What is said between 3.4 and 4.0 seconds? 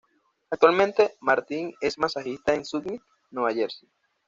Jersey.